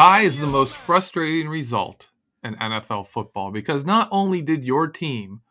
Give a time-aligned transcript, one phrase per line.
[0.00, 2.08] Tie is the most frustrating result
[2.42, 5.42] in NFL football because not only did your team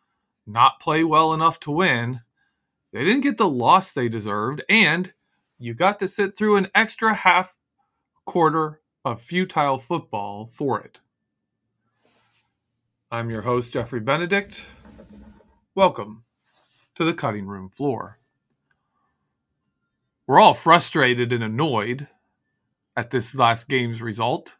[0.47, 2.21] not play well enough to win,
[2.91, 5.14] they didn't get the loss they deserved, and
[5.59, 7.56] you got to sit through an extra half
[8.25, 11.00] quarter of futile football for it.
[13.11, 14.65] I'm your host, Geoffrey Benedict.
[15.75, 16.23] Welcome
[16.95, 18.18] to the cutting room floor.
[20.25, 22.07] We're all frustrated and annoyed
[22.96, 24.56] at this last game's result.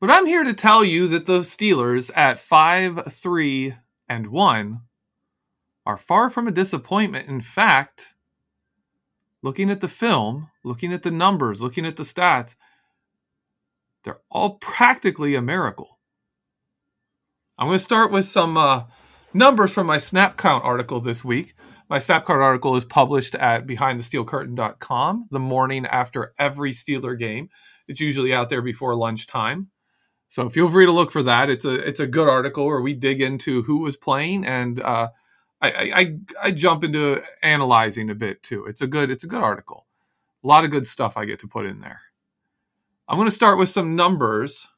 [0.00, 3.74] But I'm here to tell you that the Steelers at 5 3
[4.08, 4.80] and 1
[5.84, 7.28] are far from a disappointment.
[7.28, 8.14] In fact,
[9.42, 12.54] looking at the film, looking at the numbers, looking at the stats,
[14.04, 15.98] they're all practically a miracle.
[17.58, 18.84] I'm going to start with some uh,
[19.34, 21.54] numbers from my snap count article this week.
[21.88, 27.48] My snap count article is published at behindthesteelcurtain.com the morning after every Steeler game.
[27.86, 29.68] It's usually out there before lunchtime.
[30.28, 31.48] So feel free to look for that.
[31.48, 35.08] It's a it's a good article where we dig into who was playing and uh,
[35.62, 38.66] I, I I jump into analyzing a bit too.
[38.66, 39.86] It's a good it's a good article.
[40.44, 42.00] A lot of good stuff I get to put in there.
[43.08, 44.68] I'm going to start with some numbers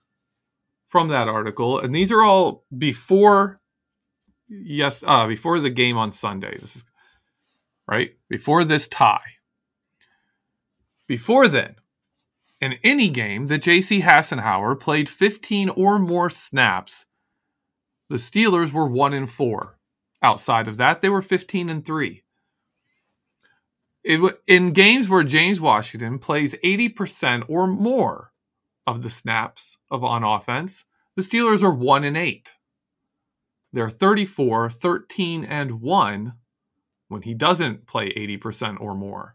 [0.87, 3.61] from that article, and these are all before
[4.49, 6.57] yes uh, before the game on Sunday.
[6.59, 6.85] This is
[7.91, 8.13] right?
[8.29, 9.21] Before this tie.
[11.09, 11.75] Before then,
[12.61, 14.01] in any game that J.C.
[14.01, 17.07] Hassenauer played 15 or more snaps,
[18.09, 19.77] the Steelers were 1 and 4.
[20.23, 22.23] Outside of that, they were 15 and 3.
[24.05, 28.33] It, in games where James Washington plays 80% or more
[28.87, 30.85] of the snaps of on offense,
[31.17, 32.53] the Steelers are 1 and 8.
[33.73, 36.35] They're 34, 13 and 1
[37.11, 39.35] when he doesn't play 80% or more.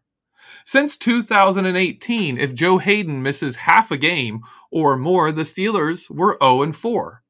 [0.63, 4.41] Since 2018, if Joe Haden misses half a game
[4.71, 7.21] or more, the Steelers were 0 and 4.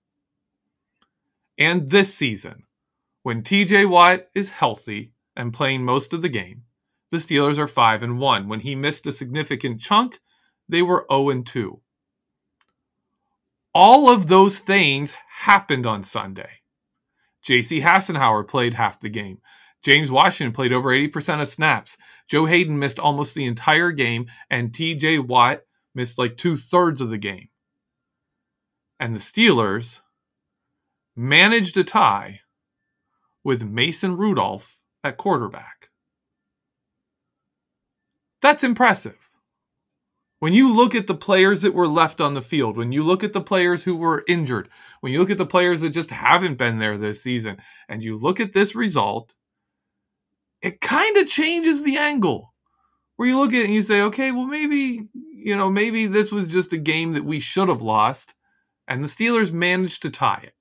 [1.57, 2.63] And this season,
[3.23, 6.63] when TJ Watt is healthy and playing most of the game,
[7.09, 8.47] the Steelers are 5 and 1.
[8.47, 10.19] When he missed a significant chunk,
[10.69, 11.81] they were 0 and 2.
[13.73, 16.61] All of those things happened on Sunday.
[17.45, 19.39] JC Hassenauer played half the game.
[19.85, 21.95] James Washington played over 80% of snaps.
[22.27, 25.61] Joe Haden missed almost the entire game, and TJ Watt
[25.93, 27.49] missed like two thirds of the game.
[28.99, 30.01] And the Steelers
[31.15, 32.41] managed a tie
[33.43, 35.91] with Mason Rudolph at quarterback.
[38.41, 39.29] That's impressive.
[40.39, 43.23] When you look at the players that were left on the field, when you look
[43.23, 44.67] at the players who were injured,
[45.01, 47.57] when you look at the players that just haven't been there this season,
[47.87, 49.35] and you look at this result,
[50.65, 52.51] it kind of changes the angle
[53.17, 56.31] where you look at it and you say, okay, well, maybe, you know, maybe this
[56.31, 58.33] was just a game that we should have lost.
[58.87, 60.53] And the Steelers managed to tie it,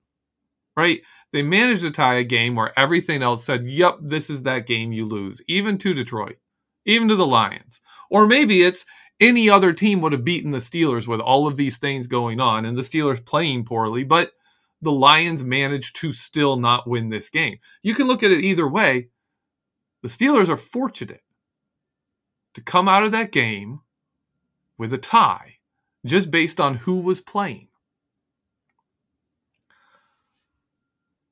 [0.77, 1.01] right?
[1.33, 4.93] They managed to tie a game where everything else said, yep, this is that game
[4.93, 6.37] you lose, even to Detroit,
[6.85, 7.81] even to the Lions.
[8.11, 8.85] Or maybe it's
[9.21, 12.67] any other team would have beaten the Steelers with all of these things going on
[12.67, 14.33] and the Steelers playing poorly, but
[14.83, 17.57] the Lions managed to still not win this game.
[17.83, 19.09] You can look at it either way.
[20.05, 21.23] The Steelers are fortunate
[22.53, 23.81] to come out of that game
[24.77, 25.55] with a tie
[26.05, 27.69] just based on who was playing.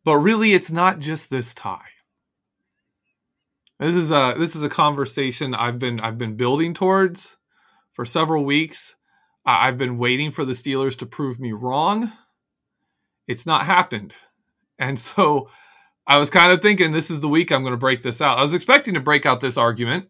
[0.04, 1.82] But really it's not just this tie.
[3.78, 7.36] This is a this is a conversation I've been I've been building towards
[7.92, 8.96] for several weeks.
[9.44, 12.10] I've been waiting for the Steelers to prove me wrong.
[13.28, 14.14] It's not happened.
[14.78, 15.50] And so
[16.06, 18.38] I was kind of thinking this is the week I'm going to break this out.
[18.38, 20.08] I was expecting to break out this argument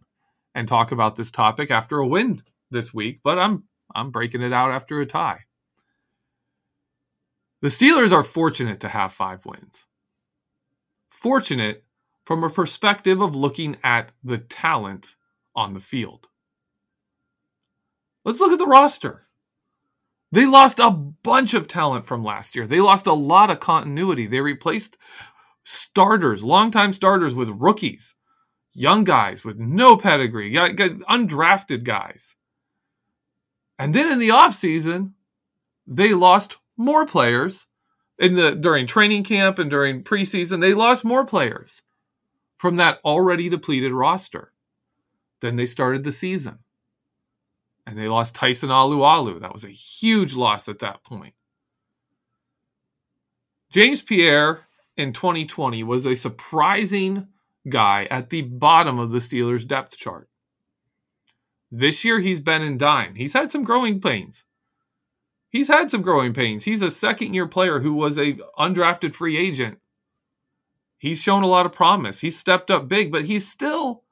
[0.54, 2.40] and talk about this topic after a win
[2.70, 5.40] this week, but I'm I'm breaking it out after a tie.
[7.60, 9.86] The Steelers are fortunate to have 5 wins.
[11.10, 11.84] Fortunate
[12.24, 15.14] from a perspective of looking at the talent
[15.54, 16.28] on the field.
[18.24, 19.26] Let's look at the roster.
[20.32, 22.66] They lost a bunch of talent from last year.
[22.66, 24.26] They lost a lot of continuity.
[24.26, 24.96] They replaced
[25.64, 28.14] starters, longtime starters with rookies,
[28.72, 32.36] young guys with no pedigree, undrafted guys.
[33.78, 35.12] And then in the offseason,
[35.86, 37.66] they lost more players
[38.18, 41.82] in the during training camp and during preseason, they lost more players
[42.56, 44.52] from that already depleted roster
[45.40, 46.60] Then they started the season.
[47.84, 49.40] And they lost Tyson Alualu.
[49.40, 51.34] That was a huge loss at that point.
[53.72, 54.60] James Pierre
[55.02, 57.28] in 2020 was a surprising
[57.68, 60.28] guy at the bottom of the Steelers' depth chart.
[61.70, 63.14] This year, he's been in dime.
[63.14, 64.44] He's had some growing pains.
[65.50, 66.64] He's had some growing pains.
[66.64, 69.78] He's a second year player who was a undrafted free agent.
[70.98, 72.20] He's shown a lot of promise.
[72.20, 74.04] He's stepped up big, but he's still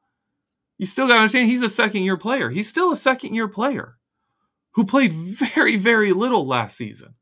[0.76, 2.50] you still got to understand he's a second year player.
[2.50, 3.96] He's still a second year player
[4.72, 5.12] who played
[5.54, 7.14] very very little last season.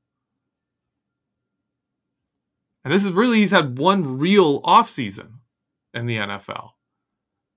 [2.89, 5.41] And this is really he's had one real offseason
[5.93, 6.71] in the NFL.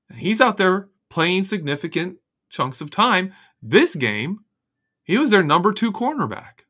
[0.09, 2.17] And he's out there playing significant
[2.49, 3.31] chunks of time.
[3.61, 4.39] This game
[5.05, 6.65] he was their number two cornerback.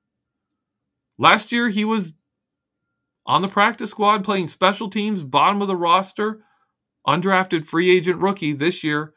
[1.18, 2.14] Last year, he was
[3.26, 6.44] on the practice squad playing special teams, bottom of the roster,
[7.08, 9.16] undrafted free agent rookie this year.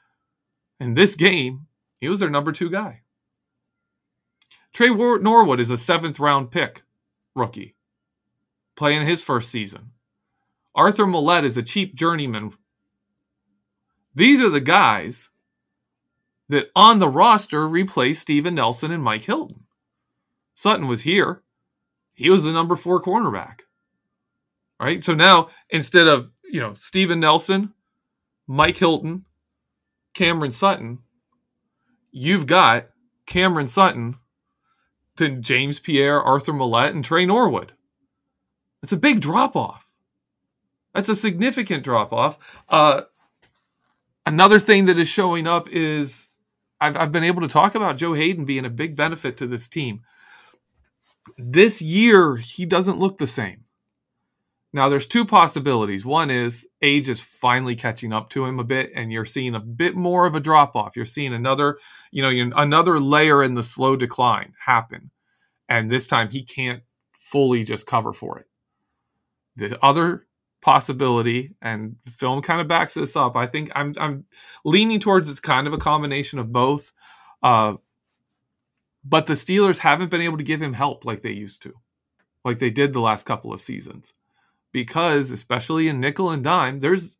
[0.80, 1.66] In this game,
[2.00, 3.02] he was their number two guy.
[4.72, 6.82] Tre Norwood is a seventh round pick
[7.34, 7.73] rookie,
[8.76, 9.90] playing his first season.
[10.74, 12.52] Arthur Maulet is a cheap journeyman.
[14.14, 15.30] These are the guys
[16.48, 19.64] that on the roster replaced Steven Nelson and Mike Hilton.
[20.54, 21.42] Sutton was here.
[22.14, 23.60] He was the number four cornerback.
[24.80, 25.02] Right?
[25.02, 27.72] So now instead of, you know, Steven Nelson,
[28.46, 29.24] Mike Hilton,
[30.12, 30.98] Cameron Sutton,
[32.12, 32.86] you've got
[33.26, 34.16] Cameron Sutton,
[35.16, 37.72] then James Pierre, Arthur Maulet, and Tre Norwood.
[38.84, 39.90] It's a big drop off.
[40.92, 42.38] That's a significant drop off.
[42.68, 43.00] Uh,
[44.26, 46.28] another thing that is showing up is
[46.82, 49.68] I've, I've been able to talk about Joe Haden being a big benefit to this
[49.68, 50.02] team.
[51.38, 53.64] This year, he doesn't look the same.
[54.74, 56.04] Now, there's two possibilities.
[56.04, 59.60] One is age is finally catching up to him a bit, and you're seeing a
[59.60, 60.94] bit more of a drop off.
[60.94, 61.78] You're seeing another,
[62.10, 65.10] you know, another layer in the slow decline happen,
[65.70, 66.82] and this time he can't
[67.14, 68.46] fully just cover for it.
[69.56, 70.26] The other
[70.64, 73.36] possibility, and film kind of backs this up.
[73.36, 74.24] I think I'm I'm
[74.64, 76.90] leaning towards it's kind of a combination of both.
[77.42, 77.74] Uh,
[79.04, 81.74] but the Steelers haven't been able to give him help like they used to,
[82.44, 84.14] like they did the last couple of seasons,
[84.72, 87.18] because especially in nickel and dime, there's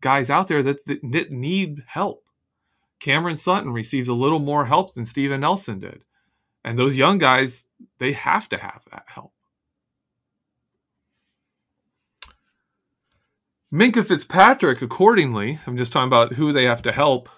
[0.00, 2.24] guys out there that, that need help.
[3.00, 6.02] Cameron Sutton receives a little more help than Steven Nelson did,
[6.64, 7.64] and those young guys
[7.98, 9.32] they have to have that help.
[13.72, 17.28] Minkah Fitzpatrick, accordingly, I'm just talking about who they have to help.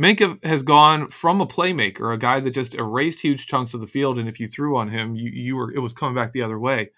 [0.00, 3.86] Minkah has gone from a playmaker, a guy that just erased huge chunks of the
[3.86, 6.42] field, and if you threw on him, you, you were it was coming back the
[6.42, 6.90] other way,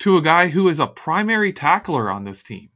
[0.00, 2.68] to a guy who is a primary tackler on this team.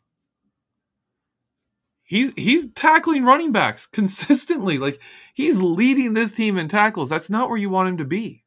[2.03, 4.79] He's he's tackling running backs consistently.
[4.79, 5.01] Like
[5.35, 7.11] he's leading this team in tackles.
[7.11, 8.43] That's not where you want him to be.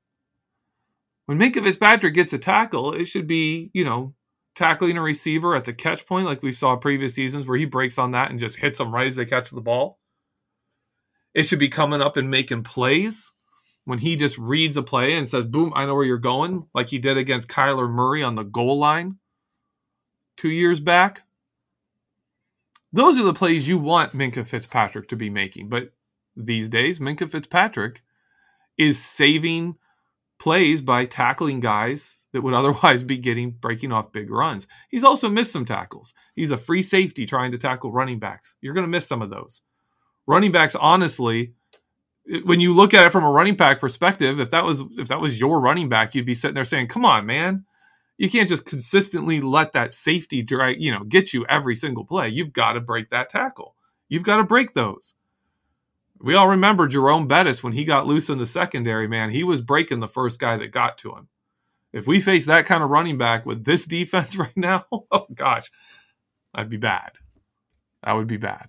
[1.26, 4.14] When Minkah Fitzpatrick gets a tackle, it should be, you know,
[4.58, 8.00] tackling a receiver at the catch point, like we saw previous seasons, where he breaks
[8.00, 10.00] on that and just hits them right as they catch the ball.
[11.36, 13.32] It should be coming up and making plays
[13.86, 16.90] when he just reads a play and says, Boom, I know where you're going, like
[16.90, 19.18] he did against Kyler Murray on the goal line
[20.38, 21.22] two years back.
[22.92, 25.70] Those are the plays you want Minkah Fitzpatrick to be making.
[25.70, 25.92] But
[26.36, 28.02] these days, Minkah Fitzpatrick
[28.76, 29.76] is saving
[30.40, 34.68] plays by tackling guys that would otherwise be getting breaking off big runs.
[34.90, 36.14] He's also missed some tackles.
[36.36, 38.56] He's a free safety trying to tackle running backs.
[38.62, 39.62] You're going to miss some of those.
[40.26, 41.54] Running backs, honestly,
[42.44, 45.22] when you look at it from a running back perspective, if that was if that
[45.22, 47.66] was your running back, you'd be sitting there saying, "Come on, man."
[48.18, 52.30] You can't just consistently let that safety drag, you know, get you every single play.
[52.30, 53.76] You've got to break that tackle.
[54.10, 55.14] You've got to break those.
[56.20, 59.30] We all remember Jerome Bettis when he got loose in the secondary, man.
[59.30, 61.28] He was breaking the first guy that got to him.
[61.94, 65.72] If we face that kind of running back with this defense right now, oh gosh,
[66.54, 67.12] that'd be bad.
[68.04, 68.68] That would be bad.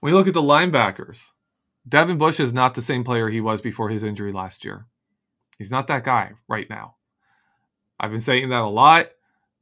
[0.00, 1.30] When we look at the linebackers,
[1.88, 4.86] Devin Bush is not the same player he was before his injury last year.
[5.58, 6.96] He's not that guy right now.
[7.98, 9.08] I've been saying that a lot,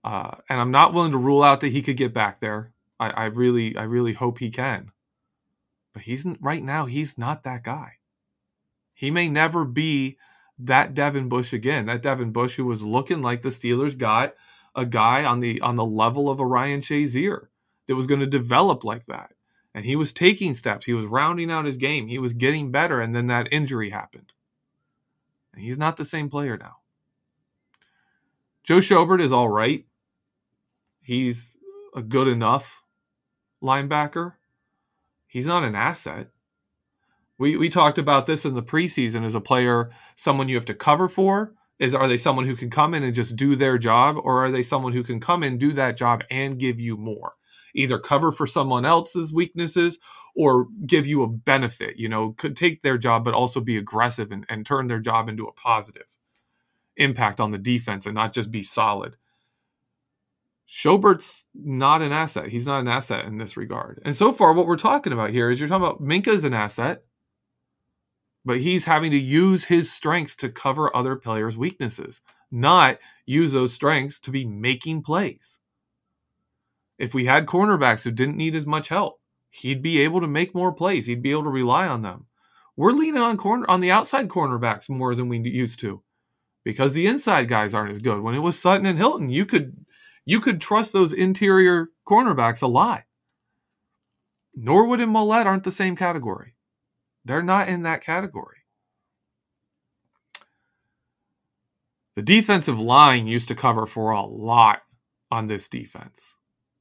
[0.04, 2.72] uh, and I'm not willing to rule out that he could get back there.
[3.00, 4.92] I, I really, I really hope he can.
[5.92, 6.86] But he's right now.
[6.86, 7.94] He's not that guy.
[8.94, 10.18] He may never be
[10.60, 11.86] that Devin Bush again.
[11.86, 14.34] That Devin Bush who was looking like the Steelers got
[14.74, 17.48] a guy on the on the level of a Ryan Shazier
[17.86, 19.32] that was going to develop like that.
[19.74, 20.86] And he was taking steps.
[20.86, 22.08] He was rounding out his game.
[22.08, 24.32] He was getting better, and then that injury happened.
[25.52, 26.76] And he's not the same player now.
[28.64, 29.86] Joe Schobert is all right.
[31.00, 31.56] He's
[31.94, 32.82] a good enough
[33.62, 34.34] linebacker.
[35.26, 36.28] He's not an asset.
[37.38, 40.74] We we talked about this in the preseason as a player, someone you have to
[40.74, 41.54] cover for.
[41.78, 44.50] Is are they someone who can come in and just do their job, or are
[44.50, 47.34] they someone who can come in, do that job, and give you more?
[47.74, 49.98] either cover for someone else's weaknesses
[50.34, 54.30] or give you a benefit, you know, could take their job, but also be aggressive
[54.30, 56.16] and, and turn their job into a positive
[56.96, 59.16] impact on the defense and not just be solid.
[60.66, 62.48] Schobert's not an asset.
[62.48, 64.02] He's not an asset in this regard.
[64.04, 66.52] And so far, what we're talking about here is you're talking about Minkah as an
[66.52, 67.04] asset,
[68.48, 73.74] but he's having to use his strengths to cover other players' weaknesses, not use those
[73.74, 75.60] strengths to be making plays.
[76.98, 80.54] If we had cornerbacks who didn't need as much help, he'd be able to make
[80.54, 81.04] more plays.
[81.04, 82.24] He'd be able to rely on them.
[82.74, 86.02] We're leaning on corner on the outside cornerbacks more than we used to
[86.64, 88.22] because the inside guys aren't as good.
[88.22, 89.76] When it was Sutton and Hilton, you could
[90.24, 93.04] you could trust those interior cornerbacks a lot.
[94.54, 96.54] Norwood and Maulet aren't the same category.
[97.28, 98.56] They're not in that category.
[102.16, 104.80] The defensive line used to cover for a lot
[105.30, 106.36] on this defense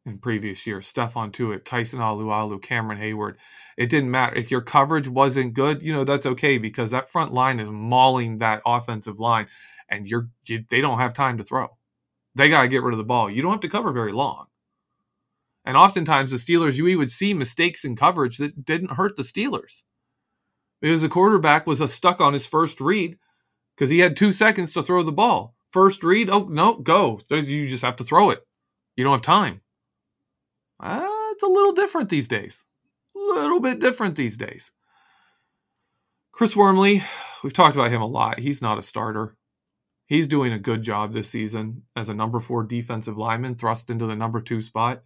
[0.05, 0.91] in previous years.
[0.91, 3.35] Stephon Tuitt, Tyson Alualu, Cameron Heyward.
[3.75, 4.37] It didn't matter.
[4.37, 8.37] If your coverage wasn't good, you know, that's okay because that front line is mauling
[8.37, 9.47] that offensive line
[9.89, 11.67] and you're you, they don't have time to throw.
[12.35, 13.29] They got to get rid of the ball.
[13.29, 14.45] You don't have to cover very long.
[15.65, 19.81] And oftentimes, the Steelers, you would see mistakes in coverage that didn't hurt the Steelers
[20.81, 23.17] because the quarterback was stuck on his first read
[23.75, 25.55] because he had two seconds to throw the ball.
[25.71, 27.19] First read, oh, no, go.
[27.29, 28.45] You just have to throw it.
[28.95, 29.61] You don't have time.
[30.79, 32.65] Uh, it's a little different these days.
[33.15, 34.71] A little bit different these days.
[36.31, 37.03] Chris Wormley,
[37.43, 38.39] we've talked about him a lot.
[38.39, 39.35] He's not a starter
[40.07, 44.07] he's doing a good job this season as a number four defensive lineman thrust into
[44.07, 45.03] the number two spot.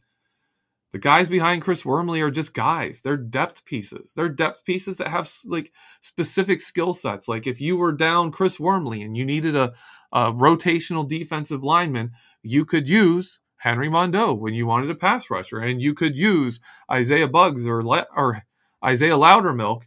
[0.92, 3.02] The guys behind Chris Wormley are just guys.
[3.02, 4.14] They're depth pieces.
[4.14, 5.72] They're depth pieces that have like
[6.02, 7.30] specific skill sets.
[7.30, 9.74] Like if you were down Chris Wormley and you needed a,
[10.12, 12.12] a rotational defensive lineman,
[12.44, 16.60] you could use Henry Mondeaux when you wanted a pass rusher, and you could use
[16.92, 17.84] Isaiah Buggs or
[18.16, 18.44] or
[18.84, 19.84] Isaiah Loudermilk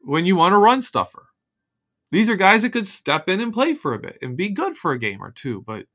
[0.00, 1.28] when you want a run stuffer.
[2.10, 4.76] These are guys that could step in and play for a bit and be good
[4.76, 5.86] for a game or two, but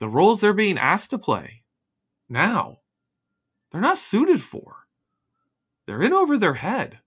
[0.00, 1.62] the roles they're being asked to play
[2.28, 2.78] now,
[3.76, 4.76] they're not suited for.
[5.86, 6.98] They're in over their head.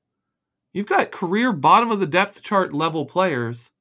[0.72, 3.72] You've got career bottom of the depth chart level players.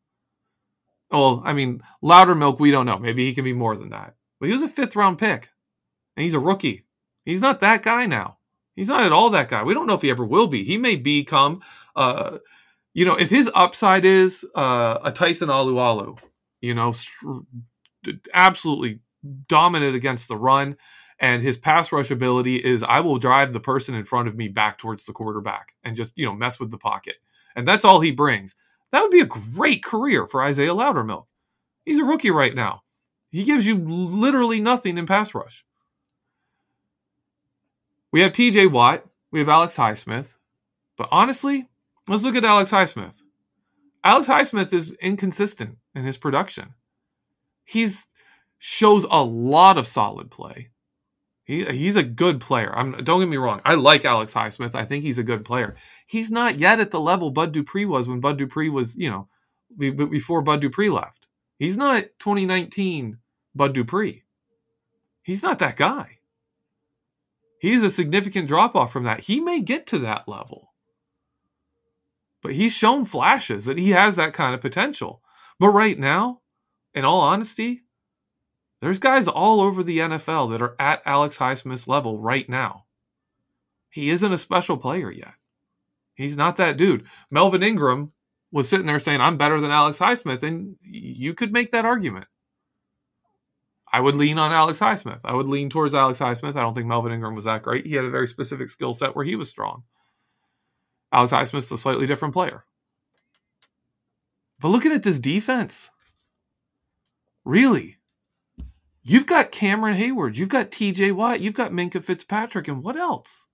[1.11, 2.99] Well, I mean, Loudermilk, we don't know.
[2.99, 4.15] Maybe he can be more than that.
[4.41, 5.51] But he was a fifth round pick,
[6.17, 6.85] and he's a rookie.
[7.25, 8.39] He's not that guy now.
[8.75, 9.63] He's not at all that guy.
[9.63, 10.65] We don't know if he ever will be.
[10.65, 11.61] He may become
[11.95, 12.39] uh,
[12.95, 16.19] you know, if his upside is uh, a Tyson Alualu,
[16.61, 16.95] you know,
[18.35, 19.01] absolutely
[19.47, 20.77] dominant against the run,
[21.21, 24.49] and his pass rush ability is I will drive the person in front of me
[24.49, 27.17] back towards the quarterback and just you know mess with the pocket,
[27.57, 28.55] and that's all he brings.
[28.93, 31.27] That would be a great career for Isaiah Loudermilk.
[31.85, 32.83] He's a rookie right now.
[33.31, 35.65] He gives you literally nothing in pass rush.
[38.11, 40.35] We have TJ Watt, we have Alex Highsmith,
[40.97, 41.69] but honestly,
[42.09, 43.21] Let's look at Alex Highsmith.
[44.03, 46.73] Alex Highsmith is inconsistent in his production.
[47.65, 48.07] He's
[48.57, 50.71] shows a lot of solid play.
[51.49, 52.71] He, he's a good player.
[52.77, 53.63] I'm, don't get me wrong.
[53.65, 54.75] I like Alex Highsmith.
[54.75, 55.77] I think he's a good player.
[56.07, 59.29] He's not yet at the level Bud Dupree was when Bud Dupree was, you know,
[59.79, 61.27] before Bud Dupree left.
[61.59, 63.17] He's not 2019
[63.55, 64.25] Bud Dupree.
[65.23, 66.19] He's not that guy.
[67.61, 69.21] He's a significant drop off from that.
[69.21, 70.75] He may get to that level.
[72.43, 75.23] But he's shown flashes that he has that kind of potential.
[75.59, 76.43] But right now,
[76.93, 77.85] in all honesty,
[78.81, 82.85] there's guys all over the NFL that are at Alex Highsmith's level right now.
[83.91, 85.35] He isn't a special player yet.
[86.15, 87.07] He's not that dude.
[87.31, 88.13] Melvin Ingram
[88.53, 90.43] was sitting there saying, I'm better than Alex Highsmith.
[90.43, 92.27] And you could make that argument.
[93.93, 95.21] I would lean on Alex Highsmith.
[95.25, 96.57] I would lean towards Alex Highsmith.
[96.57, 97.87] I don't think Melvin Ingram was that great.
[97.87, 99.83] He had a very specific skill set where he was strong.
[101.13, 102.65] Alex Highsmith's a slightly different player.
[104.61, 105.91] But looking at this defense,
[107.45, 107.98] really,
[109.03, 113.47] you've got Cameron Heyward, you've got TJ Watt, you've got Minkah Fitzpatrick, and what else?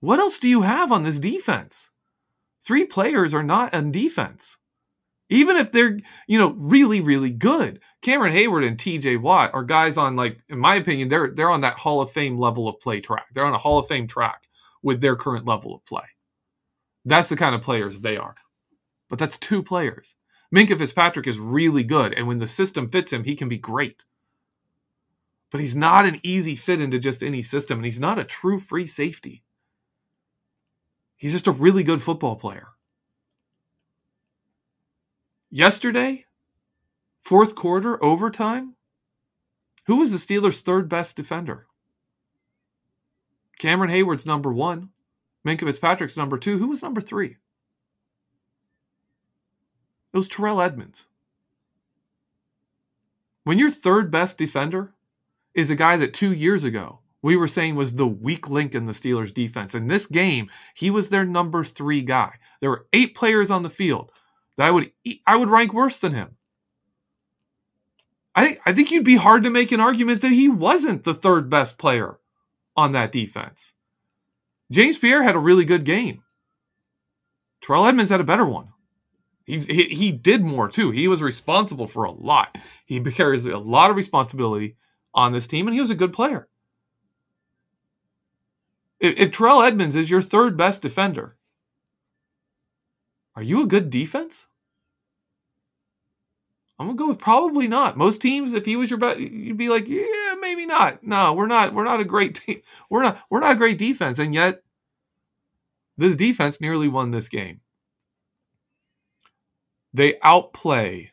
[0.00, 1.90] What else do you have on this defense?
[2.62, 4.58] Three players are not on defense.
[5.28, 7.80] Even if they're, you know, really, really good.
[8.02, 11.62] Cameron Heyward and TJ Watt are guys on like, in my opinion, they're they're on
[11.62, 13.26] that Hall of Fame level of play track.
[13.32, 14.46] They're on a Hall of Fame track
[14.82, 16.04] with their current level of play.
[17.04, 18.34] That's the kind of players they are.
[19.08, 20.15] But that's two players.
[20.54, 24.04] Minkah Fitzpatrick is really good, and when the system fits him, he can be great.
[25.50, 28.58] But he's not an easy fit into just any system, and he's not a true
[28.58, 29.42] free safety.
[31.16, 32.68] He's just a really good football player.
[35.50, 36.26] Yesterday,
[37.22, 38.74] fourth quarter, overtime,
[39.86, 41.66] who was the Steelers' third best defender?
[43.58, 44.90] Cameron Heyward's number one.
[45.46, 46.58] Minkah Fitzpatrick's number two.
[46.58, 47.36] Who was number three?
[50.16, 51.04] It was Terrell Edmunds.
[53.44, 54.94] When your third best defender
[55.52, 58.86] is a guy that two years ago we were saying was the weak link in
[58.86, 59.74] the Steelers defense.
[59.74, 62.32] In this game, he was their number three guy.
[62.62, 64.10] There were eight players on the field
[64.56, 64.90] that I would
[65.26, 66.38] I would rank worse than him.
[68.34, 71.12] I think I think you'd be hard to make an argument that he wasn't the
[71.12, 72.18] third best player
[72.74, 73.74] on that defense.
[74.72, 76.22] James Pierre had a really good game.
[77.60, 78.68] Terrell Edmunds had a better one.
[79.46, 80.90] He, he, he did more too.
[80.90, 82.58] He was responsible for a lot.
[82.84, 84.76] He carries a lot of responsibility
[85.14, 86.48] on this team, and he was a good player.
[88.98, 91.36] If, if Terrell Edmunds is your third best defender,
[93.36, 94.48] are you a good defense?
[96.78, 97.96] I'm gonna go with probably not.
[97.96, 101.02] Most teams, if he was your best, you'd be like, yeah, maybe not.
[101.02, 101.72] No, we're not.
[101.72, 102.60] We're not a great team.
[102.90, 103.18] We're not.
[103.30, 104.62] We're not a great defense, and yet
[105.96, 107.60] this defense nearly won this game.
[109.96, 111.12] They outplay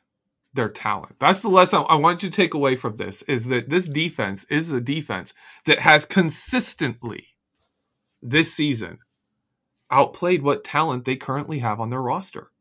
[0.53, 1.15] their talent.
[1.17, 4.45] That's the lesson I want you to take away from this: is that this defense
[4.49, 5.33] is a defense
[5.65, 7.27] that has consistently
[8.21, 8.99] this season
[9.89, 12.51] outplayed what talent they currently have on their roster.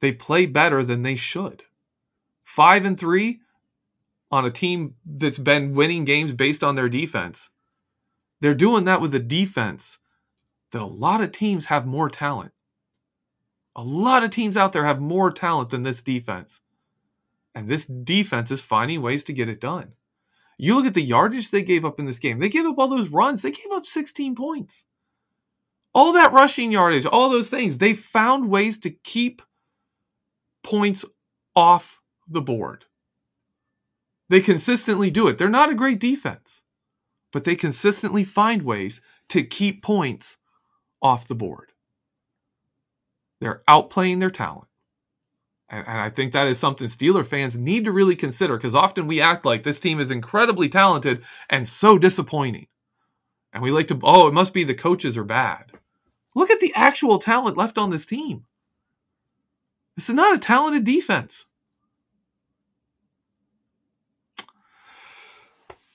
[0.00, 1.62] They play better than they should.
[2.42, 3.40] Five and three
[4.32, 7.50] on a team that's been winning games based on their defense.
[8.40, 10.00] They're doing that with a defense
[10.72, 12.51] that a lot of teams have more talent.
[13.76, 16.60] A lot of teams out there have more talent than this defense.
[17.54, 19.92] And this defense is finding ways to get it done.
[20.58, 22.38] You look at the yardage they gave up in this game.
[22.38, 23.42] They gave up all those runs.
[23.42, 24.84] They gave up 16 points.
[25.94, 29.42] All that rushing yardage, all those things, they found ways to keep
[30.62, 31.04] points
[31.54, 32.84] off the board.
[34.28, 35.36] They consistently do it.
[35.36, 36.62] They're not a great defense,
[37.32, 40.38] but they consistently find ways to keep points
[41.02, 41.71] off the board.
[43.42, 44.68] They're outplaying their talent.
[45.68, 49.20] And, I think that is something Steeler fans need to really consider because often we
[49.20, 52.68] act like this team is incredibly talented and so disappointing.
[53.52, 55.72] And we like to, oh, it must be the coaches are bad.
[56.36, 58.44] Look at the actual talent left on this team.
[59.96, 61.46] This is not a talented defense.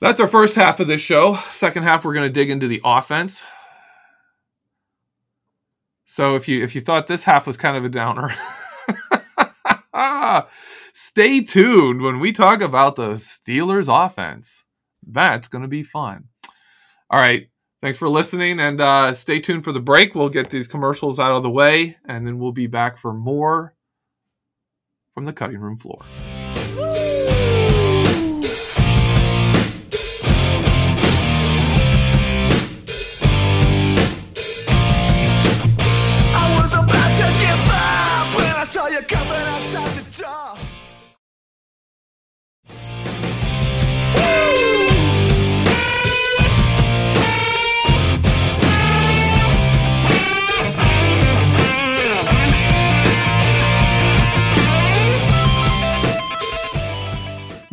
[0.02, 1.36] That's our first half of this show.
[1.52, 3.42] Second half, we're going to dig into the offense.
[6.10, 8.32] So if you if you thought this half was kind of a downer,
[10.94, 14.66] stay tuned when we talk about the Steelers offense.
[15.06, 16.30] That's going to be fun.
[17.10, 17.50] All right.
[17.82, 20.16] Thanks for listening and uh, stay tuned for the break.
[20.16, 23.76] We'll get these commercials out of the way and then we'll be back for more
[25.14, 26.02] from the cutting room floor.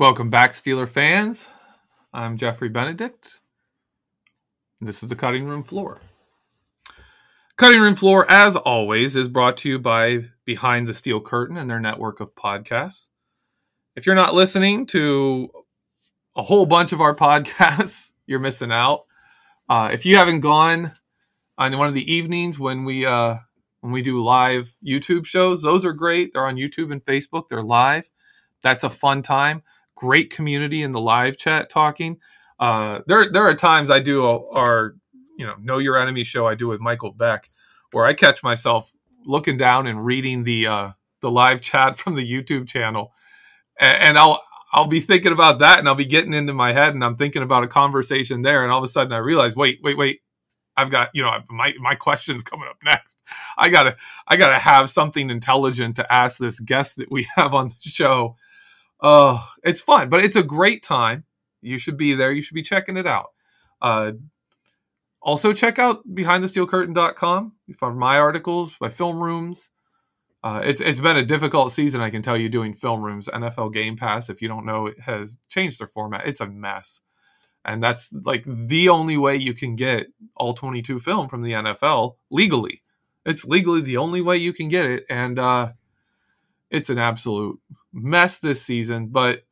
[0.05, 1.49] Welcome back, Steeler fans.
[2.13, 3.41] I'm Geoffrey Benedict.
[4.83, 5.99] This is the cutting room floor.
[7.57, 11.71] Cutting room floor, as always, is brought to you by Behind the Steel Curtain and
[11.71, 13.09] their network of podcasts.
[13.97, 15.51] If you're not listening to
[16.37, 19.07] a whole bunch of our podcasts, you're missing out.
[19.71, 20.93] Uh, if you haven't gone
[21.57, 23.37] on one of the evenings when we uh,
[23.81, 26.35] when we do live YouTube shows, those are great.
[26.35, 27.49] They're on YouTube and Facebook.
[27.49, 28.11] They're live.
[28.61, 29.63] That's a fun time
[29.97, 32.19] great community in the live chat talking.
[32.59, 34.95] Uh, there there are times I do our
[35.37, 37.49] you know know your enemy show I do with Michael Beck
[37.93, 38.93] where I catch myself
[39.25, 43.13] looking down and reading the uh, the live chat from the YouTube channel,
[43.81, 46.95] and, and I'll I'll be thinking about that and I'll be getting into my head
[46.95, 49.79] and I'm thinking about a conversation there and all of a sudden I realize wait
[49.83, 50.21] wait wait
[50.77, 53.17] I've got you know my my questions coming up next.
[53.57, 57.69] I gotta I gotta have something intelligent to ask this guest that we have on
[57.69, 58.37] the show
[59.07, 61.25] Oh, it's fun, but it's a great time.
[61.61, 62.33] You should be there.
[62.33, 63.33] You should be checking it out.
[63.83, 64.13] Uh,
[65.21, 67.53] also, check out behindthesteelcurtain.com.
[67.67, 69.71] You find my articles, my film rooms.
[70.43, 73.29] Uh, it's it's been a difficult season, I can tell you, doing film rooms.
[73.29, 76.27] NFL Game Pass, if you don't know, it has changed their format.
[76.27, 77.03] It's a mess,
[77.67, 82.17] and that's like the only way you can get all 22 film from the NFL
[82.31, 82.83] legally.
[83.27, 85.73] It's legally the only way you can get it, and uh,
[86.71, 87.61] it's an absolute
[87.95, 89.09] mess this season.
[89.09, 89.45] But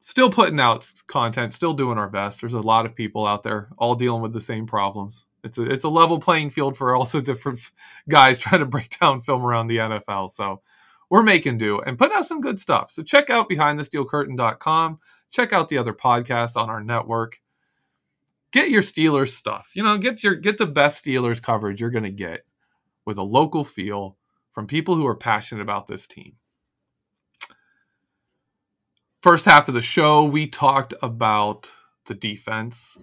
[0.00, 2.40] still putting out content, still doing our best.
[2.40, 5.26] There's a lot of people out there all dealing with the same problems.
[5.44, 7.60] It's a it's a level playing field for all the different
[8.08, 10.30] guys trying to break down film around the NFL.
[10.30, 10.60] So
[11.08, 12.90] we're making do and putting out some good stuff.
[12.90, 14.98] So check out behindthesteelcurtain.com.
[15.30, 17.40] Check out the other podcasts on our network.
[18.50, 19.70] Get your Steelers stuff.
[19.74, 22.44] You know, get your get the best Steelers coverage you're going to get
[23.04, 24.16] with a local feel
[24.52, 26.34] from people who are passionate about this team.
[29.22, 31.70] First half of the show, we talked about
[32.06, 32.98] the defense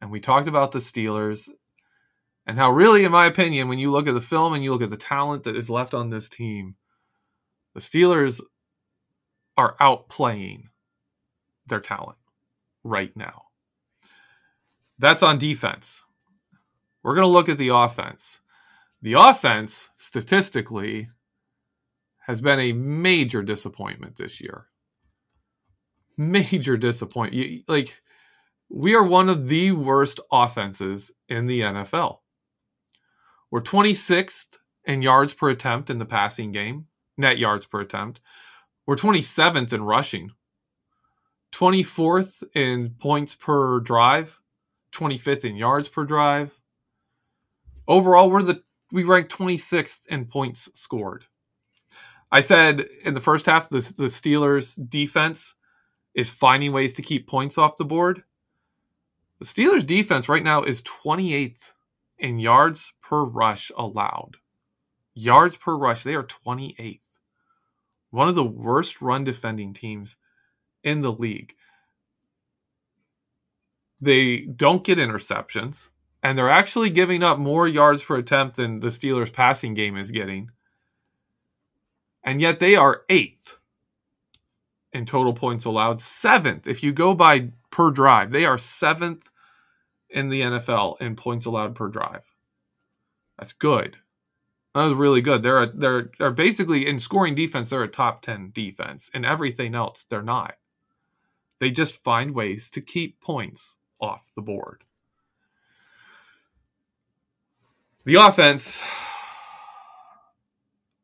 [0.00, 1.50] and we talked about the Steelers
[2.46, 4.80] and how, really, in my opinion, when you look at the film and you look
[4.80, 6.76] at the talent that is left on this team,
[7.74, 8.40] the Steelers
[9.58, 10.62] are outplaying
[11.66, 12.16] their talent
[12.82, 13.42] right now.
[14.98, 16.02] That's on defense.
[17.02, 18.40] We're going to look at the offense.
[19.02, 21.10] The offense, statistically,
[22.20, 24.68] has been a major disappointment this year.
[26.18, 27.62] Major disappointment.
[27.68, 28.00] Like,
[28.68, 32.18] we are one of the worst offenses in the NFL.
[33.50, 38.20] We're 26th in yards per attempt in the passing game, net yards per attempt.
[38.86, 40.30] We're 27th in rushing,
[41.52, 44.40] 24th in points per drive,
[44.92, 46.58] 25th in yards per drive.
[47.86, 51.24] Overall, we're the we rank 26th in points scored.
[52.32, 55.54] I said in the first half, the, the Steelers' defense
[56.18, 58.24] is finding ways to keep points off the board.
[59.38, 61.74] The Steelers' defense right now is 28th
[62.18, 64.32] in yards per rush allowed.
[65.14, 67.20] Yards per rush, they are 28th.
[68.10, 70.16] One of the worst run defending teams
[70.82, 71.54] in the league.
[74.00, 75.88] They don't get interceptions,
[76.24, 80.10] and they're actually giving up more yards per attempt than the Steelers' passing game is
[80.10, 80.50] getting.
[82.24, 83.57] And yet they are eighth
[84.98, 86.66] in total points allowed, seventh.
[86.66, 89.30] If you go by per drive, they are seventh
[90.10, 92.34] in the NFL in points allowed per drive.
[93.38, 93.96] That's good.
[94.74, 95.42] That was really good.
[95.42, 97.70] They're a, they're they're basically in scoring defense.
[97.70, 100.56] They're a top ten defense, and everything else they're not.
[101.60, 104.84] They just find ways to keep points off the board.
[108.04, 108.82] The offense,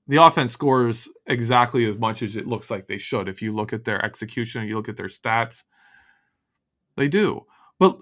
[0.07, 3.29] the offense scores exactly as much as it looks like they should.
[3.29, 5.65] If you look at their execution, you look at their stats,
[6.97, 7.47] they do.
[7.79, 7.99] But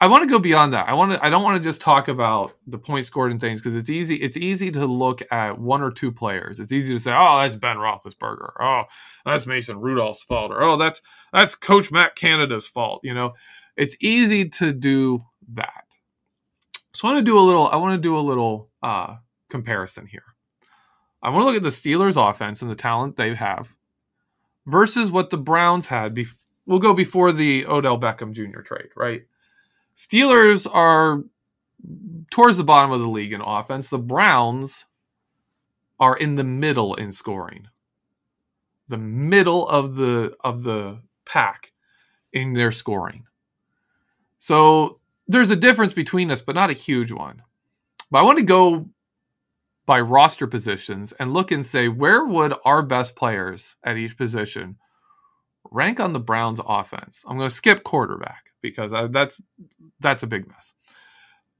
[0.00, 0.88] I want to go beyond that.
[0.88, 1.24] I want to.
[1.24, 4.14] I don't want to just talk about the points scored and things because it's easy.
[4.16, 6.60] It's easy to look at one or two players.
[6.60, 8.52] It's easy to say, "Oh, that's Ben Roethlisberger.
[8.60, 8.84] Oh,
[9.24, 13.32] that's Mason Rudolph's fault," or "Oh, that's that's Coach Matt Canada's fault." You know,
[13.76, 15.84] it's easy to do that.
[16.94, 17.66] So I want to do a little.
[17.66, 19.16] I want to do a little uh,
[19.50, 20.22] comparison here.
[21.22, 23.74] I want to look at the Steelers' offense and the talent they have
[24.66, 26.14] versus what the Browns had.
[26.14, 26.34] Bef-
[26.66, 28.60] we'll go before the Odell Beckham Jr.
[28.60, 29.22] trade, right?
[29.96, 31.24] Steelers are
[32.30, 33.88] towards the bottom of the league in offense.
[33.88, 34.84] The Browns
[36.00, 37.68] are in the middle in scoring.
[38.88, 41.72] The middle of the of the pack
[42.32, 43.24] in their scoring.
[44.38, 47.42] So there's a difference between us, but not a huge one.
[48.10, 48.88] But I want to go
[49.88, 54.76] by roster positions and look and say where would our best players at each position
[55.70, 57.24] rank on the Browns offense.
[57.26, 59.40] I'm going to skip quarterback because I, that's
[59.98, 60.74] that's a big mess.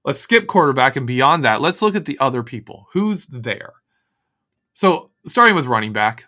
[0.05, 2.89] Let's skip quarterback and beyond that, let's look at the other people.
[2.93, 3.73] Who's there?
[4.75, 6.27] So, starting with running back,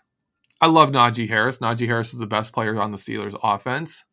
[0.58, 1.58] I love Najee Harris.
[1.58, 4.06] Najee Harris is the best player on the Steelers offense.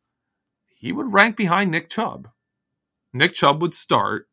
[0.76, 2.28] He would rank behind Nick Chubb.
[3.13, 4.28] Nick Chubb would start.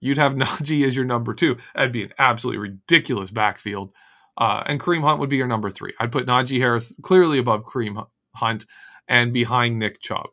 [0.00, 1.56] You'd have Najee as your number two.
[1.74, 3.92] That'd be an absolutely ridiculous backfield.
[4.36, 5.94] Uh, and Kareem Hunt would be your number three.
[5.98, 8.66] I'd put Najee Harris clearly above Kareem Hunt
[9.08, 10.28] and behind Nick Chubb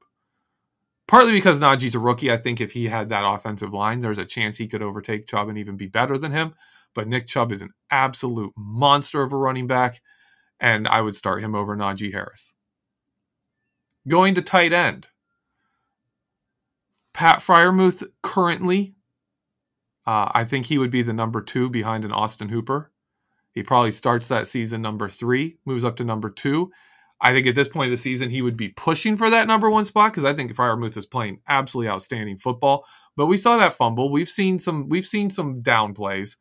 [1.07, 2.31] partly because Najee's a rookie.
[2.31, 5.49] I think if he had that offensive line, there's a chance he could overtake Chubb
[5.49, 6.53] and even be better than him.
[6.93, 10.01] But Nick Chubb is an absolute monster of a running back,
[10.59, 12.53] and I would start him over Najee Harris.
[14.07, 15.07] Going to tight end.
[17.13, 18.94] Pat Freiermuth currently,
[20.07, 22.91] uh, I think he would be the number two behind an Austin Hooper.
[23.51, 26.71] He probably starts that season number three, moves up to number two,
[27.21, 29.69] I think at this point of the season, he would be pushing for that number
[29.69, 32.85] one spot because I think Freiermuth is playing absolutely outstanding football.
[33.15, 34.11] But we saw that fumble.
[34.11, 34.89] We've seen some.
[34.89, 36.37] We've seen some down plays.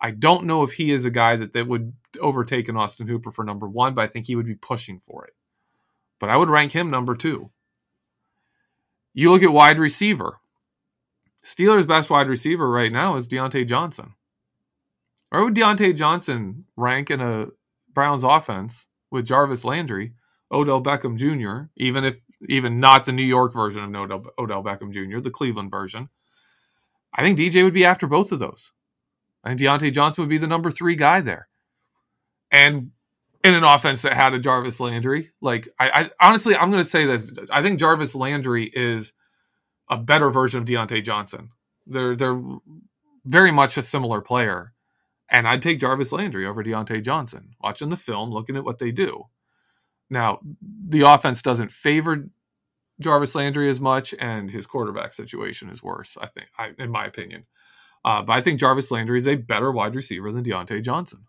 [0.00, 3.30] I don't know if he is a guy that, that would overtake an Austin Hooper
[3.30, 5.34] for number one, but I think he would be pushing for it.
[6.18, 7.50] But I would rank him number two.
[9.12, 10.38] You look at wide receiver.
[11.44, 14.14] Steelers' best wide receiver right now is Diontae Johnson.
[15.30, 17.46] Where would Diontae Johnson rank in a
[17.92, 20.12] Browns offense with Jarvis Landry,
[20.52, 24.92] Odell Beckham Jr., even if even not the New York version of Odell, Odell Beckham
[24.92, 26.08] Jr., the Cleveland version.
[27.14, 28.72] I think DJ would be after both of those.
[29.44, 31.48] I think Diontae Johnson would be the number three guy there.
[32.50, 32.90] And
[33.44, 36.88] in an offense that had a Jarvis Landry, like I, I honestly, I'm going to
[36.88, 39.12] say this: I think Jarvis Landry is
[39.90, 41.50] a better version of Diontae Johnson.
[41.86, 42.40] They're they're
[43.24, 44.72] very much a similar player,
[45.28, 47.50] and I'd take Jarvis Landry over Diontae Johnson.
[47.60, 49.24] Watching the film, looking at what they do.
[50.08, 50.40] Now,
[50.88, 52.28] the offense doesn't favor
[53.00, 56.16] Jarvis Landry as much, and his quarterback situation is worse.
[56.20, 57.46] I think, I, in my opinion.
[58.04, 61.26] Uh, but I think Jarvis Landry is a better wide receiver than Diontae Johnson.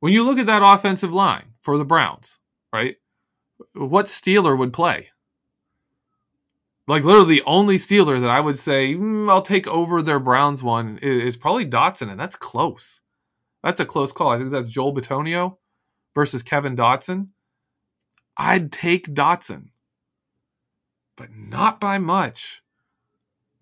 [0.00, 2.40] When you look at that offensive line for the Browns,
[2.72, 2.96] right?
[3.74, 5.11] What Steeler would play?
[6.88, 10.62] Like literally the only Steeler that I would say mm, I'll take over their Browns
[10.62, 13.00] one is, is probably Dotson, and that's close.
[13.62, 14.30] That's a close call.
[14.30, 15.56] I think that's Joel Bitonio
[16.14, 17.28] versus Kevin Dotson.
[18.36, 19.68] I'd take Dotson,
[21.16, 22.62] but not by much.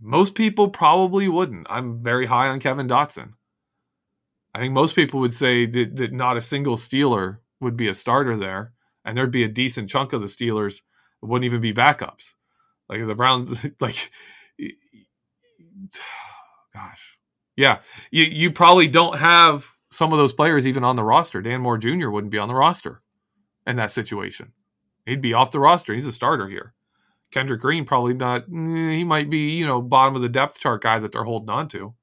[0.01, 1.67] Most people probably wouldn't.
[1.69, 3.35] I'm very high on Kevin Dotson.
[4.55, 7.95] I think most people would say that, that not a single Steeler would be a
[7.95, 8.73] starter there,
[9.05, 10.81] and there'd be a decent chunk of the Steelers
[11.21, 12.35] wouldn't even be backups.
[12.91, 14.11] Like the Browns, like,
[16.75, 17.19] gosh,
[17.57, 21.41] yeah, you you probably don't have some of those players even on the roster.
[21.41, 22.11] Dan Moore Jr.
[22.11, 23.03] wouldn't be on the roster
[23.67, 24.53] in that situation.
[25.07, 25.95] He'd be off the roster.
[25.95, 26.75] He's a starter here.
[27.31, 28.43] Kendrick Green probably not.
[28.43, 31.51] Eh, he might be, you know, bottom of the depth chart guy that they're holding
[31.51, 31.95] on to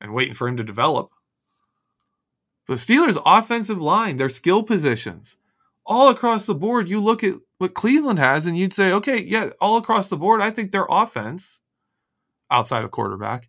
[0.00, 1.10] and waiting for him to develop.
[2.66, 5.36] The Steelers' offensive line, their skill positions,
[5.84, 9.50] all across the board, you look at what Cleveland has and you'd say, okay, yeah,
[9.60, 11.60] all across the board, I think their offense,
[12.50, 13.48] outside of quarterback,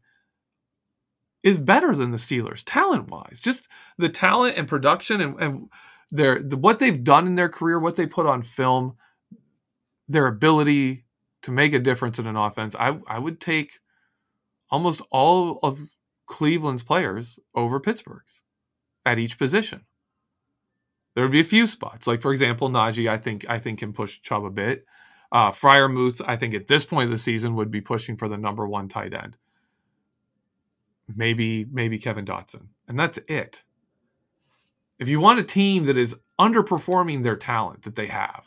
[1.43, 3.41] is better than the Steelers, talent wise.
[3.41, 3.67] Just
[3.97, 5.69] the talent and production and, and
[6.09, 8.95] their the, what they've done in their career, what they put on film,
[10.07, 11.05] their ability
[11.41, 13.79] to make a difference in an offense, I I would take
[14.69, 15.81] almost all of
[16.27, 18.43] Cleveland's players over Pittsburgh's
[19.05, 19.85] at each position.
[21.13, 23.09] There would be a few spots, like for example, Najee.
[23.09, 24.85] I think I think can push Chubb a bit.
[25.31, 28.37] Uh, Freiermuth, I think at this point of the season would be pushing for the
[28.37, 29.37] number one tight end.
[31.13, 33.63] Maybe maybe Kevin Dotson, and that's it.
[34.99, 38.45] If you want a team that is underperforming their talent that they have,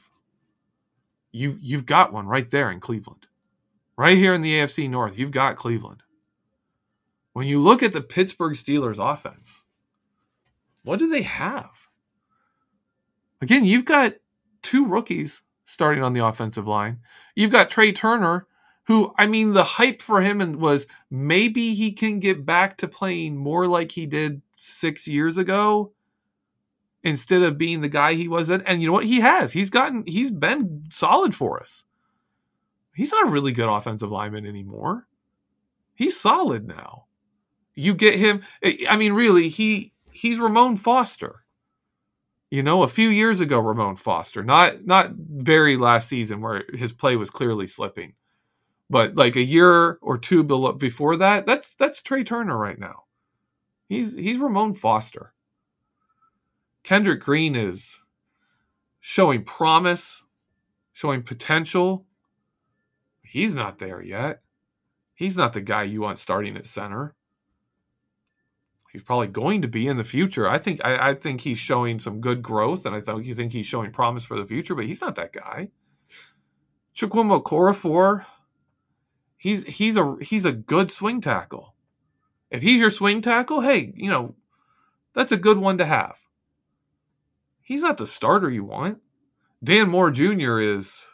[1.32, 3.26] you you've got one right there in Cleveland.
[3.96, 6.02] Right here in the AFC North, you've got Cleveland.
[7.32, 9.64] When you look at the Pittsburgh Steelers offense,
[10.82, 11.88] what do they have?
[13.40, 14.14] Again, you've got
[14.62, 17.00] two rookies starting on the offensive line.
[17.34, 18.46] You've got Trai Turner,
[18.84, 23.36] who I mean, the hype for him was maybe he can get back to playing
[23.36, 25.92] more like he did six years ago
[27.02, 28.50] instead of being the guy he was.
[28.50, 29.06] And you know what?
[29.06, 29.52] He has.
[29.52, 30.04] He's gotten.
[30.06, 31.84] He's been solid for us.
[32.94, 35.06] He's not a really good offensive lineman anymore.
[35.94, 37.04] He's solid now.
[37.74, 38.42] You get him.
[38.88, 41.44] I mean, really, he he's Ramon Foster.
[42.50, 46.92] You know, a few years ago, Ramon Foster, not not very last season where his
[46.92, 48.14] play was clearly slipping,
[48.88, 53.04] but like a year or two before that, that's that's Trai Turner right now.
[53.88, 55.32] He's he's Ramon Foster.
[56.84, 57.98] Kendrick Green is
[59.00, 60.22] showing promise,
[60.92, 62.06] showing potential.
[63.24, 64.40] He's not there yet.
[65.16, 67.15] He's not the guy you want starting at center
[68.96, 70.48] he's probably going to be in the future.
[70.48, 73.52] I think I, I think he's showing some good growth, and I think you think
[73.52, 74.74] he's showing promise for the future.
[74.74, 75.68] But he's not that guy.
[76.94, 78.24] Chukwuma Okorafor,
[79.36, 81.74] he's he's a he's a good swing tackle.
[82.50, 84.34] If he's your swing tackle, hey, you know
[85.12, 86.18] that's a good one to have.
[87.60, 89.00] He's not the starter you want.
[89.62, 90.58] Dan Moore Jr.
[90.58, 91.04] is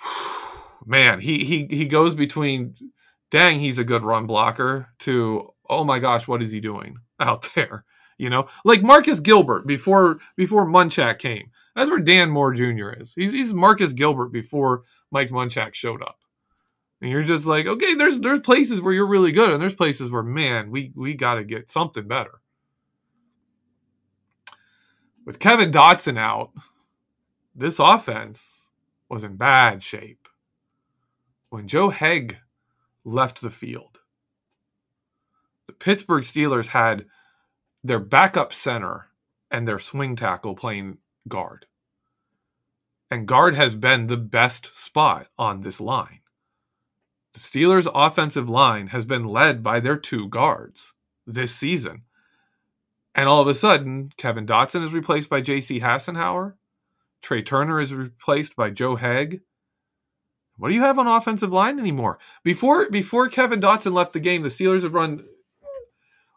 [0.86, 2.76] man, he he he goes between
[3.30, 7.48] dang, he's a good run blocker to oh my gosh, what is he doing out
[7.54, 7.84] there?
[8.18, 11.50] You know, like Marcus Gilbert before before Munchak came.
[11.74, 12.90] That's where Dan Moore Jr.
[13.00, 13.12] is.
[13.14, 16.18] He's he's Marcus Gilbert before Mike Munchak showed up.
[17.00, 20.10] And you're just like, okay, there's there's places where you're really good, and there's places
[20.10, 22.40] where man, we we got to get something better.
[25.26, 26.52] With Kevin Dotson out,
[27.54, 28.70] this offense
[29.08, 30.28] was in bad shape.
[31.48, 32.36] When Joe Haeg
[33.04, 33.93] left the field,
[35.66, 37.06] the Pittsburgh Steelers had
[37.82, 39.06] their backup center
[39.50, 40.98] and their swing tackle playing
[41.28, 41.66] guard.
[43.10, 46.20] And guard has been the best spot on this line.
[47.34, 50.94] The Steelers' offensive line has been led by their two guards
[51.26, 52.02] this season.
[53.14, 55.80] And all of a sudden, Kevin Dotson is replaced by J.C.
[55.80, 56.54] Hassenauer.
[57.22, 59.40] Trai Turner is replaced by Joe Haeg.
[60.56, 62.18] What do you have on offensive line anymore?
[62.44, 65.24] Before before Kevin Dotson left the game, the Steelers have run.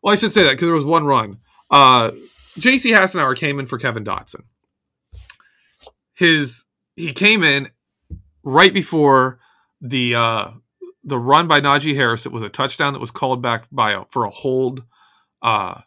[0.02, 1.40] Well, I should say that because there was one run.
[1.70, 2.12] Uh,
[2.58, 2.92] J.C.
[2.92, 4.44] Hassenauer came in for Kevin Dotson.
[6.14, 7.70] His he came in
[8.44, 9.40] right before
[9.82, 10.52] the uh,
[11.04, 12.26] the run by Najee Harris.
[12.26, 14.84] It was a touchdown that was called back by a, for a hold
[15.42, 15.82] uh,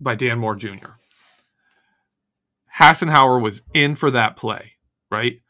[0.00, 0.92] by Dan Moore Jr.
[2.78, 4.72] Hassenauer was in for that play,
[5.10, 5.40] right?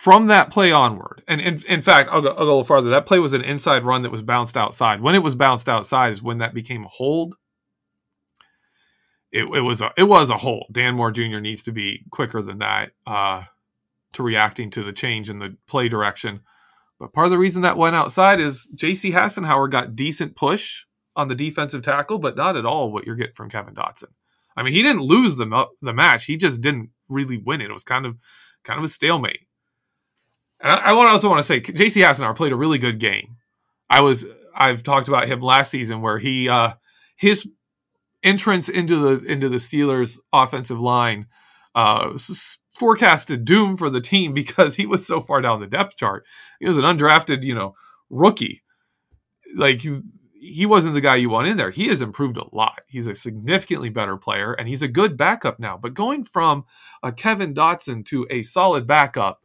[0.00, 2.88] From that play onward, and in, in fact, I'll go, I'll go a little farther.
[2.88, 5.02] That play was an inside run that was bounced outside.
[5.02, 7.34] When it was bounced outside is when that became a hold.
[9.30, 10.68] It, it was a it was a hold.
[10.72, 11.40] Dan Moore Jr.
[11.40, 13.42] needs to be quicker than that uh,
[14.14, 16.40] to reacting to the change in the play direction.
[16.98, 19.12] But part of the reason that went outside is J.C.
[19.12, 23.34] Hassenauer got decent push on the defensive tackle, but not at all what you're getting
[23.34, 24.08] from Kevin Dotson.
[24.56, 27.68] I mean, he didn't lose the the match; he just didn't really win it.
[27.68, 28.16] It was kind of
[28.64, 29.40] kind of a stalemate.
[30.62, 32.00] And I, I also want to say, J.C.
[32.00, 33.36] Hassenauer played a really good game.
[33.88, 36.74] I was I've talked about him last season where he uh,
[37.16, 37.48] his
[38.22, 41.26] entrance into the into the Steelers offensive line
[41.74, 42.18] uh,
[42.70, 46.26] forecasted doom for the team because he was so far down the depth chart.
[46.60, 47.74] He was an undrafted, you know,
[48.08, 48.62] rookie.
[49.56, 49.82] Like
[50.40, 51.70] he wasn't the guy you want in there.
[51.70, 52.80] He has improved a lot.
[52.86, 55.76] He's a significantly better player and he's a good backup now.
[55.76, 56.64] But going from
[57.02, 59.40] a Kevin Dotson to a solid backup,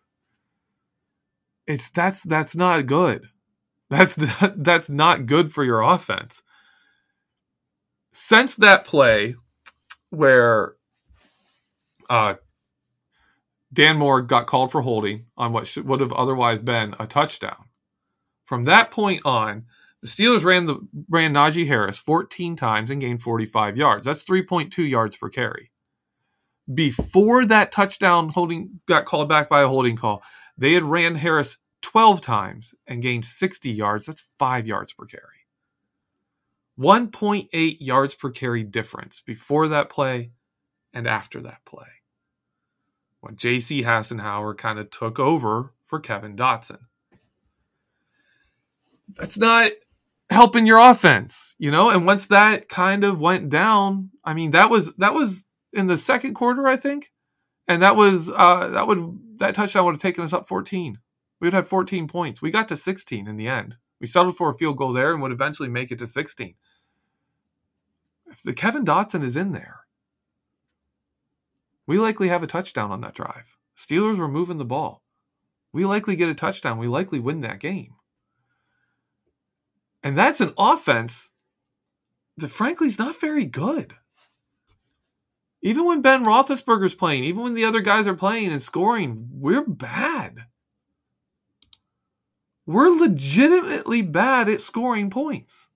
[1.67, 3.29] it's that's that's not good.
[3.89, 4.15] That's
[4.55, 6.43] that's not good for your offense.
[8.13, 9.35] Since that play
[10.09, 10.75] where
[12.09, 12.35] uh,
[13.73, 17.65] Dan Moore got called for holding on what should, would have otherwise been a touchdown.
[18.45, 19.65] From that point on,
[20.01, 20.77] the Steelers ran the
[21.09, 24.05] ran Najee Harris 14 times and gained 45 yards.
[24.05, 25.71] That's 3.2 yards per carry.
[26.71, 30.23] Before that touchdown holding got called back by a holding call,
[30.57, 34.05] they had ran Harris 12 times and gained 60 yards.
[34.05, 35.21] That's 5 yards per carry.
[36.79, 40.31] 1.8 yards per carry difference before that play
[40.93, 41.87] and after that play.
[43.21, 43.83] When J.C.
[43.83, 46.79] Hassenauer kind of took over for Kevin Dotson.
[49.15, 49.71] That's not
[50.29, 51.89] helping your offense, you know?
[51.89, 55.97] And once that kind of went down, I mean, that was that was in the
[55.97, 57.11] second quarter, I think.
[57.67, 60.97] And that was uh that would that touchdown would have taken us up 14.
[61.39, 62.41] We would have 14 points.
[62.41, 63.77] We got to 16 in the end.
[63.99, 66.55] We settled for a field goal there and would eventually make it to 16.
[68.27, 69.81] If the Kevin Dotson is in there,
[71.87, 73.57] we likely have a touchdown on that drive.
[73.77, 75.03] Steelers were moving the ball.
[75.71, 76.77] We likely get a touchdown.
[76.77, 77.95] We likely win that game.
[80.03, 81.31] And that's an offense
[82.37, 83.95] that frankly is not very good.
[85.65, 89.65] Even when Ben Roethlisberger's playing, even when the other guys are playing and scoring, we're
[89.65, 90.45] bad.
[92.67, 95.69] We're legitimately bad at scoring points.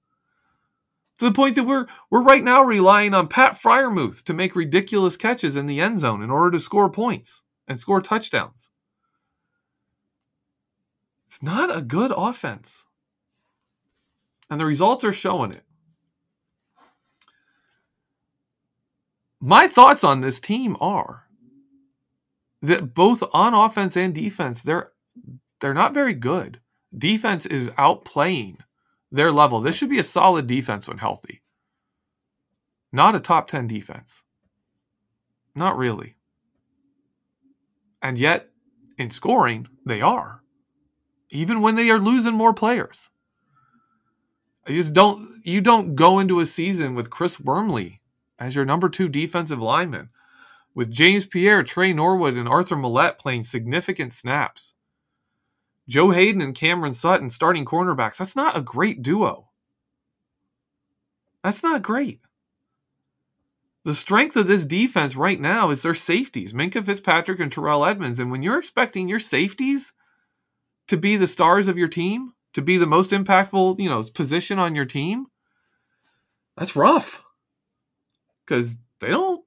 [1.18, 5.18] To the point that we're we're right now relying on Pat Freiermuth to make ridiculous
[5.18, 8.70] catches in the end zone in order to score points and score touchdowns.
[11.26, 12.86] It's not a good offense.
[14.52, 15.64] And the results are showing it.
[19.42, 21.26] My thoughts on this team are
[22.62, 24.92] that both on offense and defense, they're
[25.62, 26.60] they're not very good.
[26.98, 28.58] Defense is outplaying
[29.12, 29.62] their level.
[29.62, 31.42] This should be a solid defense when healthy.
[32.92, 34.24] Not a top 10 defense.
[35.56, 36.16] Not really.
[38.02, 38.50] And yet,
[38.98, 40.42] in scoring, they are.
[41.30, 43.10] Even when they are losing more players.
[44.68, 47.99] You just don't you don't go into a season with Chris Wormley
[48.40, 50.10] as your number two defensive lineman,
[50.74, 54.76] with James Pierre, Tre Norwood, and Arthur Maulet playing significant snaps.
[55.88, 58.18] Joe Haden and Cameron Sutton starting cornerbacks.
[58.18, 59.50] That's not a great duo.
[61.44, 62.22] That's not great.
[63.86, 68.20] The strength of this defense right now is their safeties, Minkah Fitzpatrick and Terrell Edmunds.
[68.20, 69.94] And when you're expecting your safeties
[70.88, 74.60] to be the stars of your team, to be the most impactful, you know, position
[74.60, 75.28] on your team,
[76.58, 77.24] that's rough.
[78.50, 79.46] Because they don't,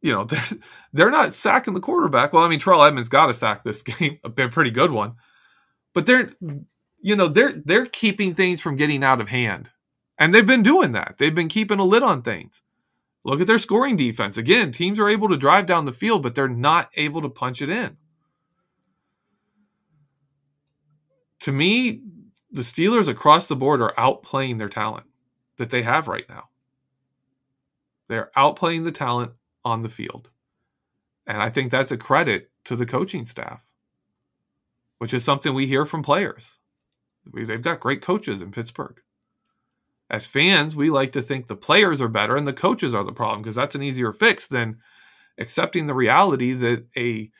[0.00, 0.44] you know, they're,
[0.92, 2.32] they're not sacking the quarterback.
[2.32, 5.14] Well, I mean, Terrell Edmunds got a sack this game, a pretty good one.
[5.92, 6.30] But they're,
[7.00, 9.70] you know, they're they're keeping things from getting out of hand.
[10.18, 11.16] And they've been doing that.
[11.18, 12.62] They've been keeping a lid on things.
[13.24, 14.36] Look at their scoring defense.
[14.36, 17.62] Again, teams are able to drive down the field, but they're not able to punch
[17.62, 17.96] it in.
[21.40, 22.02] To me,
[22.50, 25.06] the Steelers across the board are outplaying their talent
[25.58, 26.48] that they have right now.
[28.08, 29.32] They're outplaying the talent
[29.64, 30.30] on the field.
[31.26, 33.60] And I think that's a credit to the coaching staff,
[34.98, 36.58] which is something we hear from players.
[37.32, 39.00] They've got great coaches in Pittsburgh.
[40.10, 43.12] As fans, we like to think the players are better and the coaches are the
[43.12, 44.78] problem because that's an easier fix than
[45.38, 47.30] accepting the reality that a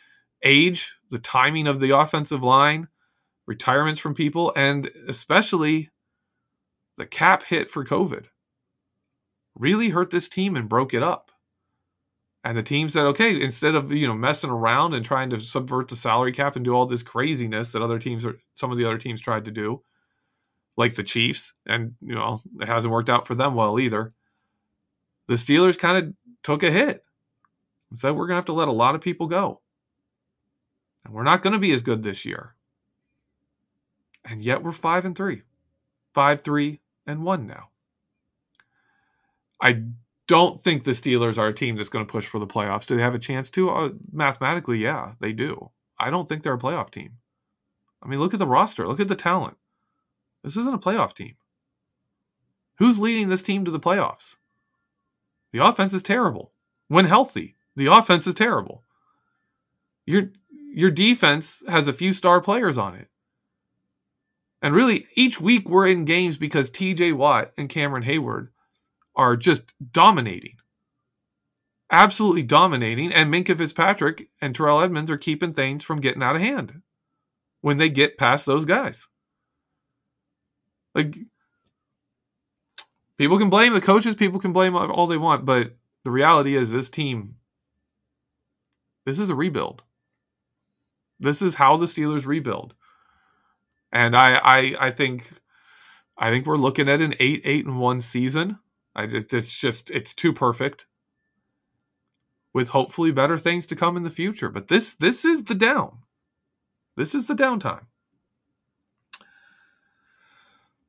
[0.42, 2.88] age, the timing of the offensive line,
[3.46, 5.90] retirements from people, and especially
[6.96, 8.26] the cap hit for COVID
[9.54, 11.30] really hurt this team and broke it up.
[12.44, 15.88] And the team said, okay, instead of you know messing around and trying to subvert
[15.88, 18.84] the salary cap and do all this craziness that other teams are some of the
[18.84, 19.82] other teams tried to do,
[20.76, 24.12] like the Chiefs, and you know, it hasn't worked out for them well either.
[25.26, 27.02] The Steelers kind of took a hit
[27.90, 29.62] and said, we're gonna have to let a lot of people go.
[31.04, 32.54] And we're not gonna be as good this year.
[34.24, 35.42] And yet we're five and three.
[36.12, 37.70] Five, three, and one now.
[39.64, 39.82] I
[40.28, 42.86] don't think the Steelers are a team that's going to push for the playoffs.
[42.86, 43.70] Do they have a chance to?
[43.70, 45.70] Uh, mathematically, yeah, they do.
[45.98, 47.14] I don't think they're a playoff team.
[48.02, 49.56] I mean, look at the roster, look at the talent.
[50.42, 51.36] This isn't a playoff team.
[52.76, 54.36] Who's leading this team to the playoffs?
[55.52, 56.52] The offense is terrible.
[56.88, 58.82] When healthy, the offense is terrible.
[60.04, 63.08] Your your defense has a few star players on it.
[64.60, 68.48] And really, each week we're in games because TJ Watt and Cameron Heyward
[69.16, 70.56] are just dominating.
[71.90, 73.12] Absolutely dominating.
[73.12, 76.82] And Minkah Fitzpatrick and Terrell Edmunds are keeping things from getting out of hand
[77.60, 79.06] when they get past those guys.
[80.94, 81.16] Like,
[83.18, 86.70] people can blame the coaches, people can blame all they want, but the reality is
[86.70, 87.36] this team,
[89.06, 89.82] this is a rebuild.
[91.20, 92.74] This is how the Steelers rebuild.
[93.92, 95.30] And I, I, I think,
[96.18, 98.58] I think we're looking at an eight, eight and one season.
[98.94, 100.86] I just, it's just, it's too perfect.
[102.52, 105.98] With hopefully better things to come in the future, but this, this is the down.
[106.96, 107.86] This is the downtime.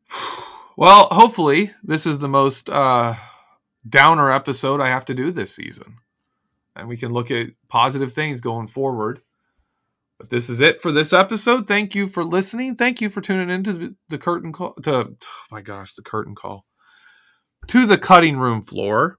[0.78, 3.16] Well, hopefully, this is the most uh,
[3.88, 6.00] downer episode I have to do this season.
[6.76, 9.22] And we can look at positive things going forward.
[10.20, 11.66] But this is it for this episode.
[11.66, 12.76] Thank you for listening.
[12.76, 14.74] Thank you for tuning in to the curtain call.
[14.84, 15.16] To oh
[15.50, 16.66] my gosh, the curtain call
[17.68, 19.18] to the cutting room floor.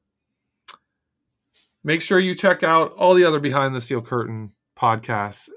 [1.85, 5.49] Make sure you check out all the other behind the steel curtain podcasts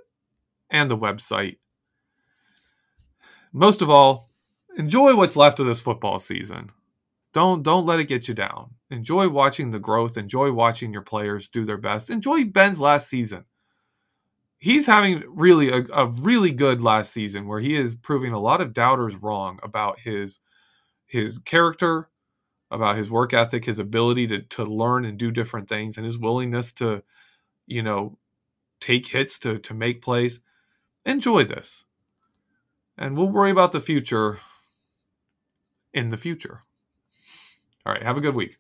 [0.70, 1.58] and the website.
[3.52, 4.30] Most of all,
[4.78, 6.70] enjoy what's left of this football season.
[7.34, 8.72] Don't don't let it get you down.
[8.90, 10.18] Enjoy watching the growth.
[10.18, 12.10] Enjoy watching your players do their best.
[12.10, 13.46] Enjoy Ben's last season.
[14.58, 18.62] He's having really a, a really good last season where he is proving a lot
[18.62, 20.40] of doubters wrong about his
[21.06, 22.09] his character,
[22.72, 26.18] about his work ethic, his ability to to learn and do different things, and his
[26.18, 27.04] willingness to,
[27.68, 28.18] you know,
[28.80, 30.40] take hits to to make plays.
[31.06, 31.86] Enjoy this.
[32.98, 34.40] And we'll worry about the future
[35.94, 36.64] in the future.
[37.86, 38.58] All right, have a good week.